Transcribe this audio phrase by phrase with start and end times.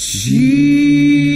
[0.00, 1.27] sim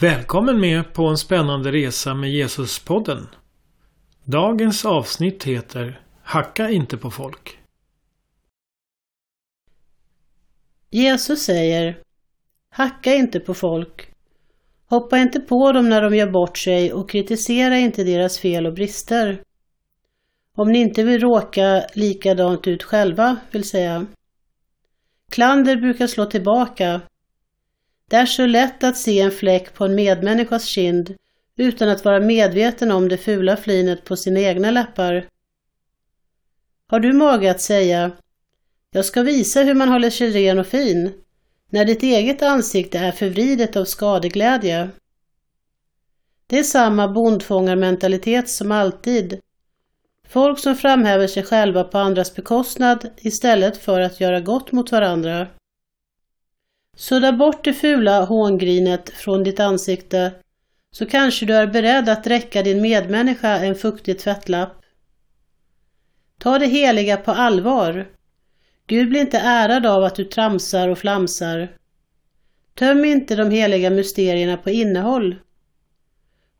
[0.00, 3.26] Välkommen med på en spännande resa med Jesuspodden.
[4.24, 7.58] Dagens avsnitt heter Hacka inte på folk.
[10.90, 11.98] Jesus säger
[12.70, 14.10] Hacka inte på folk.
[14.86, 18.74] Hoppa inte på dem när de gör bort sig och kritisera inte deras fel och
[18.74, 19.42] brister.
[20.56, 24.06] Om ni inte vill råka likadant ut själva, vill säga.
[25.32, 27.00] Klander brukar slå tillbaka
[28.08, 31.14] det är så lätt att se en fläck på en medmänniskas kind
[31.56, 35.26] utan att vara medveten om det fula flinet på sina egna läppar.
[36.86, 38.10] Har du mage att säga
[38.90, 41.12] Jag ska visa hur man håller sig ren och fin
[41.70, 44.88] när ditt eget ansikte är förvridet av skadeglädje?
[46.46, 49.40] Det är samma bondfångarmentalitet som alltid.
[50.28, 55.46] Folk som framhäver sig själva på andras bekostnad istället för att göra gott mot varandra.
[56.98, 60.32] Sudda bort det fula hångrinet från ditt ansikte
[60.90, 64.82] så kanske du är beredd att räcka din medmänniska en fuktig tvättlapp.
[66.38, 68.08] Ta det heliga på allvar.
[68.86, 71.68] Gud blir inte ärad av att du tramsar och flamsar.
[72.74, 75.36] Töm inte de heliga mysterierna på innehåll.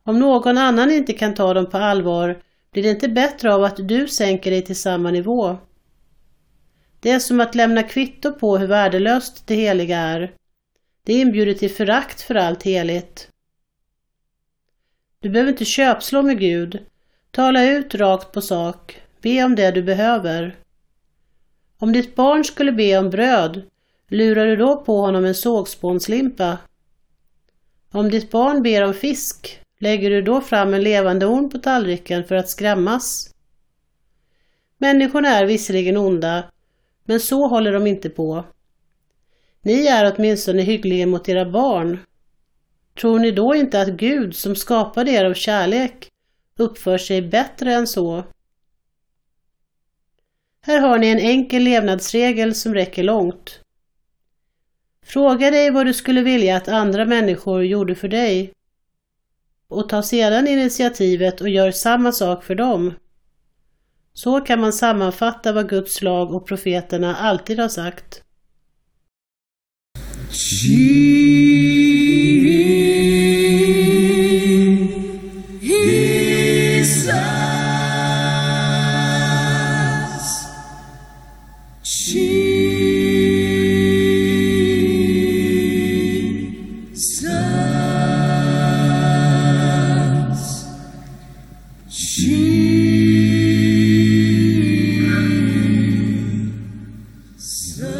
[0.05, 2.43] Om någon annan inte kan ta dem på allvar
[2.73, 5.59] blir det inte bättre av att du sänker dig till samma nivå.
[7.01, 10.33] Det är som att lämna kvitto på hur värdelöst det heliga är.
[11.03, 13.29] Det inbjuder till förakt för allt heligt.
[15.21, 16.87] Du behöver inte köpslå med Gud.
[17.31, 19.01] Tala ut rakt på sak.
[19.23, 20.57] Be om det du behöver.
[21.79, 23.63] Om ditt barn skulle be om bröd,
[24.09, 26.59] lurar du då på honom en sågspånslimpa?
[27.91, 32.25] Om ditt barn ber om fisk, lägger du då fram en levande orm på tallriken
[32.25, 33.35] för att skrämmas?
[34.79, 36.45] Människorna är visserligen onda,
[37.09, 38.45] men så håller de inte på.
[39.63, 41.99] Ni är åtminstone hyggliga mot era barn.
[43.01, 46.09] Tror ni då inte att Gud som skapade er av kärlek
[46.57, 48.25] uppför sig bättre än så?
[50.61, 53.61] Här har ni en enkel levnadsregel som räcker långt.
[55.05, 58.53] Fråga dig vad du skulle vilja att andra människor gjorde för dig
[59.69, 62.95] och ta sedan initiativet och gör samma sak för dem.
[64.19, 68.23] Så kan man sammanfatta vad Guds lag och profeterna alltid har sagt.
[70.31, 71.48] Jesus.
[97.41, 97.98] So